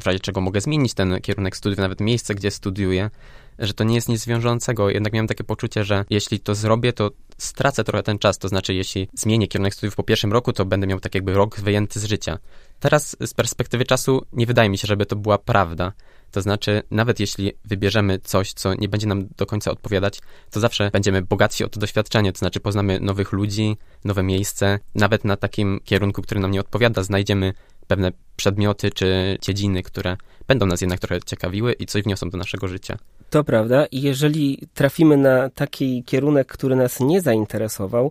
[0.00, 3.10] w razie czego mogę zmienić ten kierunek studiów, nawet miejsce, gdzie studiuję,
[3.58, 4.90] że to nie jest nic wiążącego.
[4.90, 8.38] Jednak miałem takie poczucie, że jeśli to zrobię, to stracę trochę ten czas.
[8.38, 11.60] To znaczy, jeśli zmienię kierunek studiów po pierwszym roku, to będę miał tak jakby rok
[11.60, 12.38] wyjęty z życia.
[12.80, 15.92] Teraz z perspektywy czasu nie wydaje mi się, żeby to była prawda.
[16.30, 20.90] To znaczy, nawet jeśli wybierzemy coś, co nie będzie nam do końca odpowiadać, to zawsze
[20.90, 24.78] będziemy bogatsi o to doświadczenie, to znaczy poznamy nowych ludzi, nowe miejsce.
[24.94, 27.54] Nawet na takim kierunku, który nam nie odpowiada, znajdziemy
[27.86, 30.16] pewne przedmioty czy dziedziny, które
[30.48, 32.98] będą nas jednak trochę ciekawiły i coś wniosą do naszego życia.
[33.30, 33.86] To prawda.
[33.92, 38.10] Jeżeli trafimy na taki kierunek, który nas nie zainteresował,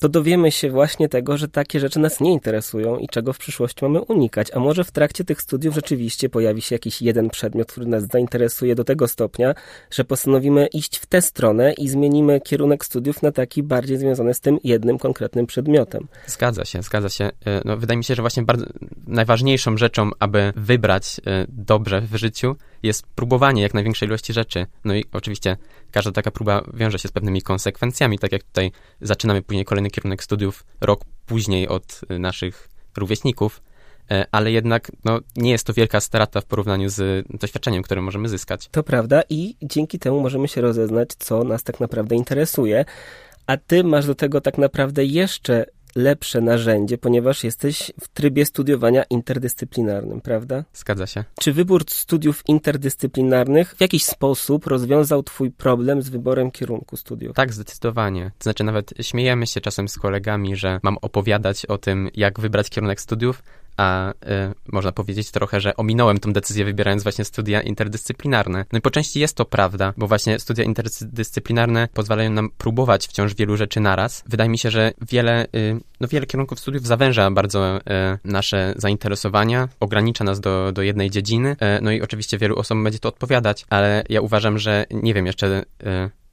[0.00, 3.84] to dowiemy się właśnie tego, że takie rzeczy nas nie interesują i czego w przyszłości
[3.84, 4.48] mamy unikać.
[4.54, 8.74] A może w trakcie tych studiów rzeczywiście pojawi się jakiś jeden przedmiot, który nas zainteresuje
[8.74, 9.54] do tego stopnia,
[9.90, 14.40] że postanowimy iść w tę stronę i zmienimy kierunek studiów na taki bardziej związany z
[14.40, 16.08] tym jednym konkretnym przedmiotem.
[16.26, 17.24] Zgadza się, zgadza się.
[17.24, 17.30] E,
[17.64, 18.66] no, wydaje mi się, że właśnie bardzo
[19.06, 24.66] najważniejszą rzeczą, aby wybrać e, dobrze w życiu, jest próbowanie jak największej ilości rzeczy.
[24.84, 25.56] No i oczywiście
[25.90, 30.24] każda taka próba wiąże się z pewnymi konsekwencjami, tak jak tutaj zaczynamy później kolejny kierunek
[30.24, 33.62] studiów rok później od y, naszych rówieśników,
[34.10, 38.28] e, ale jednak no, nie jest to wielka strata w porównaniu z doświadczeniem, które możemy
[38.28, 38.68] zyskać.
[38.68, 42.84] To prawda i dzięki temu możemy się rozeznać, co nas tak naprawdę interesuje,
[43.46, 49.02] a ty masz do tego tak naprawdę jeszcze lepsze narzędzie, ponieważ jesteś w trybie studiowania
[49.10, 50.64] interdyscyplinarnym, prawda?
[50.72, 51.24] Zgadza się.
[51.40, 57.36] Czy wybór studiów interdyscyplinarnych w jakiś sposób rozwiązał Twój problem z wyborem kierunku studiów?
[57.36, 58.30] Tak, zdecydowanie.
[58.38, 62.70] To znaczy, nawet śmiejemy się czasem z kolegami, że mam opowiadać o tym, jak wybrać
[62.70, 63.42] kierunek studiów,
[63.80, 64.14] a y,
[64.72, 68.64] można powiedzieć trochę, że ominąłem tą decyzję wybierając właśnie studia interdyscyplinarne.
[68.72, 73.34] No i po części jest to prawda, bo właśnie studia interdyscyplinarne pozwalają nam próbować wciąż
[73.34, 74.24] wielu rzeczy naraz.
[74.26, 77.80] Wydaje mi się, że wiele, y, no wiele kierunków studiów zawęża bardzo y,
[78.24, 83.08] nasze zainteresowania, ogranicza nas do, do jednej dziedziny, no i oczywiście wielu osobom będzie to
[83.08, 85.64] odpowiadać, ale ja uważam, że nie wiem jeszcze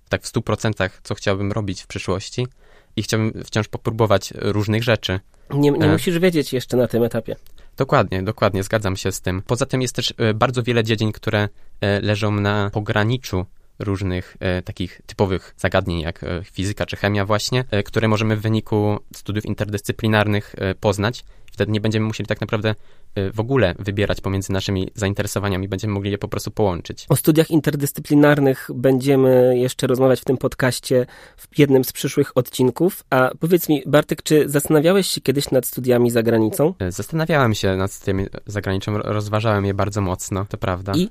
[0.09, 2.47] tak w stu procentach, co chciałbym robić w przyszłości
[2.95, 5.19] i chciałbym wciąż popróbować różnych rzeczy.
[5.53, 5.91] Nie, nie e.
[5.91, 7.35] musisz wiedzieć jeszcze na tym etapie.
[7.77, 9.41] Dokładnie, dokładnie, zgadzam się z tym.
[9.47, 11.49] Poza tym jest też e, bardzo wiele dziedzin, które
[11.81, 13.45] e, leżą na pograniczu
[13.79, 18.41] różnych e, takich typowych zagadnień, jak e, fizyka czy chemia właśnie, e, które możemy w
[18.41, 21.25] wyniku studiów interdyscyplinarnych poznać
[21.57, 22.75] Wtedy nie będziemy musieli tak naprawdę
[23.17, 27.05] y, w ogóle wybierać pomiędzy naszymi zainteresowaniami, będziemy mogli je po prostu połączyć.
[27.09, 31.05] O studiach interdyscyplinarnych będziemy jeszcze rozmawiać w tym podcaście
[31.37, 33.03] w jednym z przyszłych odcinków.
[33.09, 36.73] A powiedz mi, Bartek, czy zastanawiałeś się kiedyś nad studiami za granicą?
[36.81, 40.93] Y, zastanawiałem się nad studiami za granicą, rozważałem je bardzo mocno, to prawda.
[40.95, 41.09] I?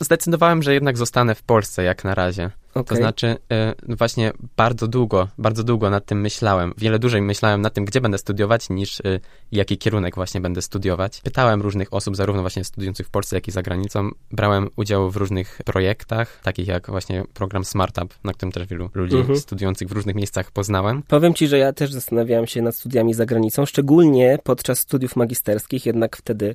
[0.00, 2.50] Zdecydowałem, że jednak zostanę w Polsce jak na razie.
[2.70, 2.84] Okay.
[2.84, 3.36] To znaczy,
[3.88, 6.74] no właśnie bardzo długo, bardzo długo nad tym myślałem.
[6.78, 9.20] Wiele dłużej myślałem nad tym, gdzie będę studiować, niż y,
[9.52, 11.20] jaki kierunek właśnie będę studiować.
[11.20, 14.10] Pytałem różnych osób, zarówno właśnie studiujących w Polsce, jak i za granicą.
[14.30, 19.16] Brałem udział w różnych projektach, takich jak właśnie program SmartUp, na którym też wielu ludzi
[19.16, 19.38] mhm.
[19.38, 21.02] studiujących w różnych miejscach poznałem.
[21.02, 25.86] Powiem ci, że ja też zastanawiałem się nad studiami za granicą, szczególnie podczas studiów magisterskich,
[25.86, 26.54] jednak wtedy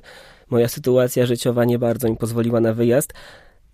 [0.50, 3.12] moja sytuacja życiowa nie bardzo mi pozwoliła na wyjazd.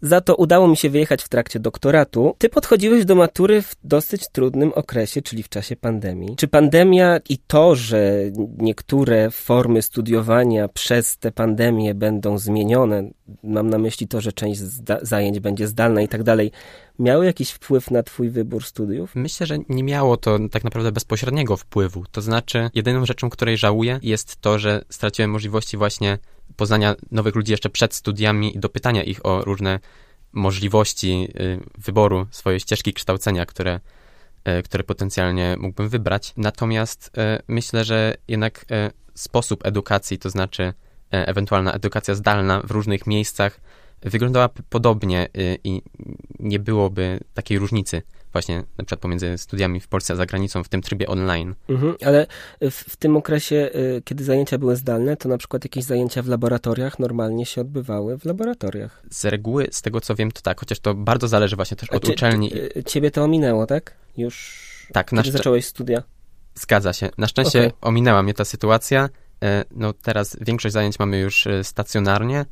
[0.03, 2.35] Za to udało mi się wyjechać w trakcie doktoratu.
[2.39, 6.37] Ty podchodziłeś do matury w dosyć trudnym okresie, czyli w czasie pandemii.
[6.37, 8.23] Czy pandemia i to, że
[8.59, 13.11] niektóre formy studiowania przez tę pandemię będą zmienione,
[13.43, 14.61] mam na myśli to, że część
[15.03, 16.53] zajęć będzie zdalna i tak dalej,
[16.99, 19.15] miały jakiś wpływ na twój wybór studiów?
[19.15, 22.05] Myślę, że nie miało to tak naprawdę bezpośredniego wpływu.
[22.11, 26.19] To znaczy, jedyną rzeczą, której żałuję, jest to, że straciłem możliwości właśnie
[26.57, 29.81] poznania nowych ludzi jeszcze przed studiami i dopytania ich o różne
[30.33, 33.81] możliwości y, wyboru swojej ścieżki kształcenia, które,
[34.59, 36.33] y, które potencjalnie mógłbym wybrać.
[36.37, 38.65] Natomiast y, myślę, że jednak
[39.15, 40.73] sposób edukacji, to znaczy
[41.11, 43.61] ewentualna edukacja zdalna w różnych miejscach
[44.03, 45.29] wyglądała podobnie
[45.65, 45.83] i
[46.39, 50.69] nie byłoby takiej różnicy właśnie na przykład pomiędzy studiami w Polsce a za granicą w
[50.69, 51.55] tym trybie online.
[51.69, 52.27] Mhm, ale
[52.61, 56.29] w, w, tym okresie, y, kiedy zajęcia były zdalne, to na przykład jakieś zajęcia w
[56.29, 59.03] laboratoriach normalnie się odbywały w laboratoriach.
[59.11, 62.09] Z reguły, z tego co wiem, to tak, chociaż to bardzo zależy właśnie też od
[62.09, 62.53] uczelni.
[62.77, 63.95] Y, ciebie to ominęło, tak?
[64.17, 64.61] Już
[64.93, 66.03] tak, kiedy zacząłeś studia?
[66.55, 67.11] Zgadza się.
[67.19, 67.73] Na szczęście okay.
[67.81, 69.09] ominęła mnie ta sytuacja.
[69.43, 72.45] E, no teraz większość zajęć mamy już e, stacjonarnie,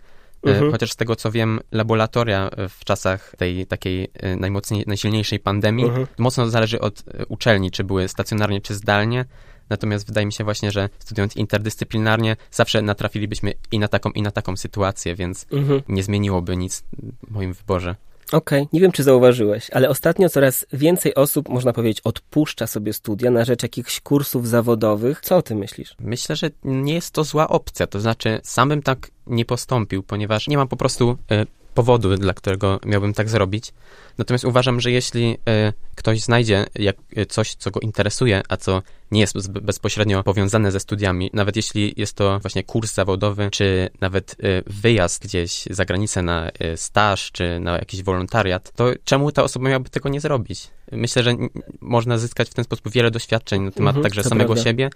[0.43, 0.73] mhm.
[0.73, 5.85] Chociaż z tego co wiem, laboratoria e, w czasach tej takiej e, najmocniej, najsilniejszej pandemii
[5.85, 6.07] mhm.
[6.19, 9.25] mocno zależy od uczelni, czy były stacjonarnie, czy zdalnie.
[9.71, 14.31] Natomiast wydaje mi się właśnie, że studiując interdyscyplinarnie, zawsze natrafilibyśmy i na taką, i na
[14.31, 15.83] taką sytuację, więc mhm.
[15.89, 16.85] nie zmieniłoby nic
[17.23, 17.97] w moim wyborze.
[18.33, 18.69] Okej, okay.
[18.73, 23.45] nie wiem czy zauważyłeś, ale ostatnio coraz więcej osób, można powiedzieć, odpuszcza sobie studia na
[23.45, 25.21] rzecz jakichś kursów zawodowych.
[25.21, 25.95] Co o tym myślisz?
[26.01, 30.49] Myślę, że nie jest to zła opcja, to znaczy sam bym tak nie postąpił, ponieważ
[30.49, 33.73] nie mam po prostu y, powodu, dla którego miałbym tak zrobić.
[34.19, 38.83] Natomiast uważam, że jeśli y, ktoś znajdzie jak, y, coś, co go interesuje, a co
[39.11, 44.37] nie jest bezpośrednio powiązane ze studiami, nawet jeśli jest to właśnie kurs zawodowy, czy nawet
[44.45, 49.69] y, wyjazd gdzieś za granicę na staż, czy na jakiś wolontariat, to czemu ta osoba
[49.69, 50.69] miałaby tego nie zrobić?
[50.93, 51.35] Myślę, że
[51.81, 54.65] można zyskać w ten sposób wiele doświadczeń na temat mhm, także samego prawda.
[54.71, 54.91] siebie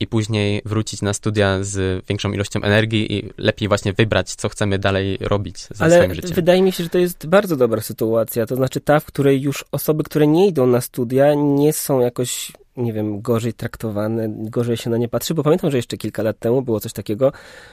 [0.00, 4.78] i później wrócić na studia z większą ilością energii i lepiej właśnie wybrać, co chcemy
[4.78, 6.32] dalej robić ze Ale swoim życiem.
[6.32, 9.64] wydaje mi się, że to jest bardzo dobra sytuacja, to znaczy ta, w której już
[9.72, 14.90] osoby, które nie idą na studia, nie są jakoś nie wiem, gorzej traktowane, gorzej się
[14.90, 17.32] na nie patrzy, bo pamiętam, że jeszcze kilka lat temu było coś takiego,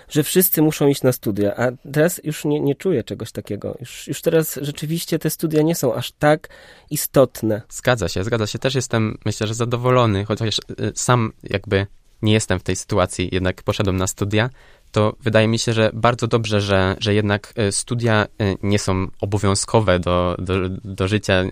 [0.10, 3.78] że wszyscy muszą iść na studia, a teraz już nie, nie czuję czegoś takiego.
[3.80, 6.50] Już, już teraz rzeczywiście te studia nie są aż tak
[6.90, 7.62] istotne.
[7.70, 8.60] Zgadza się, zgadza się.
[8.60, 11.88] Też jestem, myślę, że zadowolony, chociaż y, sam jakby
[12.22, 14.50] nie jestem w tej sytuacji, jednak poszedłem na studia,
[14.96, 19.08] to wydaje mi się, że bardzo dobrze, że, że jednak e, studia e, nie są
[19.22, 21.44] obowiązkowe do, do, do życia,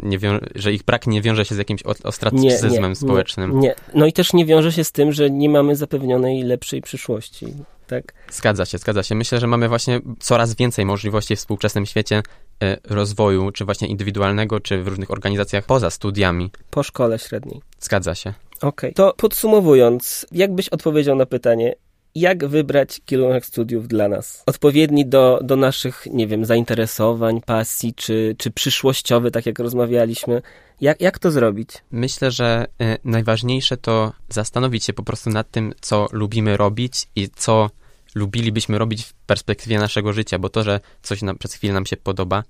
[0.56, 3.60] że ich brak nie wiąże się z jakimś ostracyzmem nie, nie, społecznym.
[3.60, 6.82] Nie, nie, no i też nie wiąże się z tym, że nie mamy zapewnionej lepszej
[6.82, 7.48] przyszłości.
[7.88, 8.14] Tak?
[8.32, 9.16] Zgadza się, zgadza się.
[9.16, 12.24] Myślę, że mamy właśnie coraz więcej możliwości w współczesnym świecie
[12.64, 16.52] e, rozwoju, czy właśnie indywidualnego, czy w różnych organizacjach poza studiami.
[16.70, 17.62] Po szkole średniej.
[17.80, 18.34] Zgadza się.
[18.64, 18.70] Okej.
[18.72, 18.94] Okay.
[18.94, 21.76] To podsumowując, jak byś odpowiedział na pytanie,
[22.16, 24.44] jak wybrać kierunek studiów dla nas?
[24.46, 30.42] Odpowiedni do, do naszych, nie wiem, zainteresowań, pasji, czy, czy przyszłościowy, tak jak rozmawialiśmy.
[30.82, 31.70] Jak, jak to zrobić?
[31.92, 37.30] Myślę, że y, najważniejsze to zastanowić się po prostu nad tym, co lubimy robić i
[37.36, 37.70] co
[38.16, 41.98] lubilibyśmy robić w perspektywie naszego życia, bo to, że coś nam, przez chwilę nam się
[41.98, 42.44] podoba,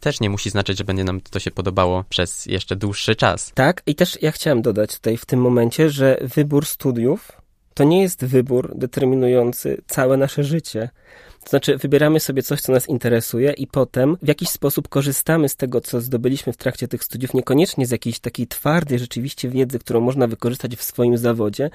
[0.00, 3.52] też nie musi znaczyć, że będzie nam to się podobało przez jeszcze dłuższy czas.
[3.54, 7.32] Tak, i też ja chciałem dodać tutaj w tym momencie, że wybór studiów
[7.74, 10.90] to nie jest wybór determinujący całe nasze życie.
[11.44, 15.56] To znaczy, wybieramy sobie coś, co nas interesuje, i potem w jakiś sposób korzystamy z
[15.56, 20.00] tego, co zdobyliśmy w trakcie tych studiów, niekoniecznie z jakiejś takiej twardej rzeczywiście wiedzy, którą
[20.00, 21.70] można wykorzystać w swoim zawodzie,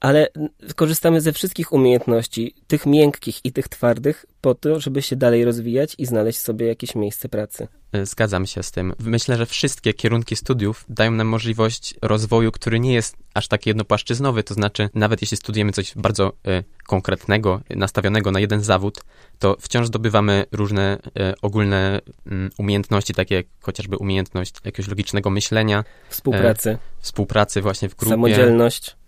[0.00, 0.28] ale
[0.76, 5.94] korzystamy ze wszystkich umiejętności, tych miękkich i tych twardych, po to, żeby się dalej rozwijać
[5.98, 7.68] i znaleźć sobie jakieś miejsce pracy.
[7.92, 8.94] E, zgadzam się z tym.
[8.98, 14.42] Myślę, że wszystkie kierunki studiów dają nam możliwość rozwoju, który nie jest aż taki jednopłaszczyznowy,
[14.42, 19.00] to znaczy nawet jeśli studujemy coś bardzo y, konkretnego, nastawionego na jeden zawód,
[19.38, 25.84] to wciąż zdobywamy różne y, ogólne y, umiejętności, takie jak chociażby umiejętność jakiegoś logicznego myślenia.
[26.08, 26.78] Współpracy.
[27.00, 28.10] współpracy właśnie w grupie.
[28.10, 28.99] Samodzielność.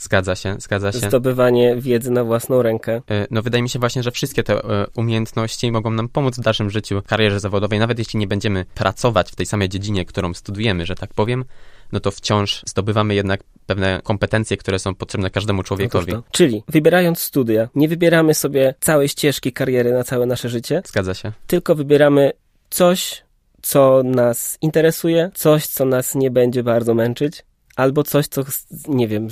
[0.00, 0.98] Zgadza się, zgadza się.
[0.98, 3.02] Zdobywanie wiedzy na własną rękę.
[3.10, 6.40] E, no wydaje mi się właśnie, że wszystkie te e, umiejętności mogą nam pomóc w
[6.40, 10.86] dalszym życiu, karierze zawodowej, nawet jeśli nie będziemy pracować w tej samej dziedzinie, którą studujemy,
[10.86, 11.44] że tak powiem,
[11.92, 16.12] no to wciąż zdobywamy jednak pewne kompetencje, które są potrzebne każdemu człowiekowi.
[16.12, 20.82] No Czyli wybierając studia, nie wybieramy sobie całej ścieżki kariery na całe nasze życie.
[20.86, 21.32] Zgadza się.
[21.46, 22.32] Tylko wybieramy
[22.70, 23.22] coś,
[23.62, 27.44] co nas interesuje, coś, co nas nie będzie bardzo męczyć,
[27.76, 28.42] albo coś, co,
[28.88, 29.28] nie wiem,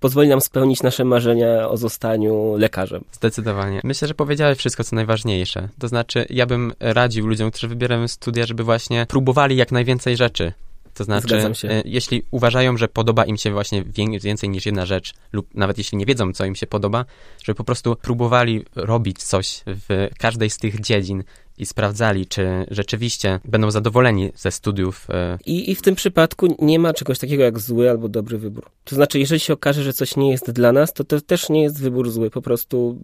[0.00, 3.04] pozwoli nam spełnić nasze marzenia o zostaniu lekarzem.
[3.12, 3.80] Zdecydowanie.
[3.84, 5.68] Myślę, że powiedziałeś wszystko, co najważniejsze.
[5.78, 10.52] To znaczy, ja bym radził ludziom, którzy wybierają studia, żeby właśnie próbowali jak najwięcej rzeczy.
[10.98, 13.84] To znaczy, e, jeśli uważają, że podoba im się właśnie
[14.22, 17.04] więcej niż jedna rzecz, lub nawet jeśli nie wiedzą, co im się podoba,
[17.44, 21.24] żeby po prostu próbowali robić coś w każdej z tych dziedzin
[21.58, 25.06] i sprawdzali, czy rzeczywiście będą zadowoleni ze studiów.
[25.10, 28.70] E, I, I w tym przypadku nie ma czegoś takiego jak zły albo dobry wybór.
[28.84, 31.62] To znaczy, jeżeli się okaże, że coś nie jest dla nas, to to też nie
[31.62, 32.30] jest wybór zły.
[32.30, 33.02] Po prostu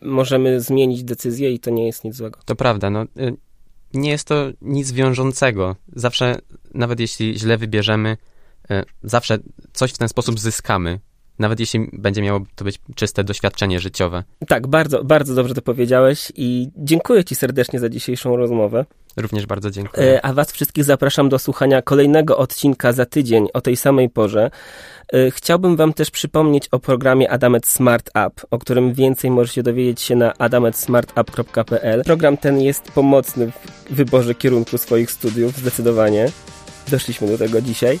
[0.00, 2.40] możemy zmienić decyzję i to nie jest nic złego.
[2.44, 2.90] To prawda.
[2.90, 3.36] No, y,
[3.94, 5.76] nie jest to nic wiążącego.
[5.96, 6.38] Zawsze,
[6.74, 8.16] nawet jeśli źle wybierzemy,
[8.70, 9.38] y, zawsze
[9.72, 11.00] coś w ten sposób zyskamy
[11.40, 14.24] nawet jeśli będzie miało to być czyste doświadczenie życiowe.
[14.48, 18.84] Tak, bardzo, bardzo dobrze to powiedziałeś i dziękuję Ci serdecznie za dzisiejszą rozmowę.
[19.16, 20.14] Również bardzo dziękuję.
[20.14, 24.50] E, a Was wszystkich zapraszam do słuchania kolejnego odcinka za tydzień o tej samej porze.
[25.12, 30.00] E, chciałbym Wam też przypomnieć o programie Adamet Smart App, o którym więcej możecie dowiedzieć
[30.00, 32.04] się na adametsmartapp.pl.
[32.04, 33.52] Program ten jest pomocny
[33.90, 36.28] w wyborze kierunku swoich studiów, zdecydowanie.
[36.90, 37.98] Doszliśmy do tego dzisiaj.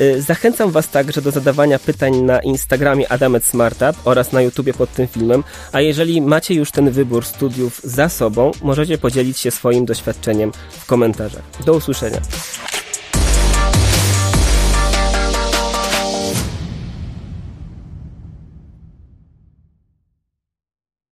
[0.00, 4.92] Y, zachęcam Was także do zadawania pytań na Instagramie Adamet Smartup oraz na YouTubie pod
[4.92, 9.84] tym filmem, a jeżeli macie już ten wybór studiów za sobą, możecie podzielić się swoim
[9.84, 11.42] doświadczeniem w komentarzach.
[11.64, 12.20] Do usłyszenia.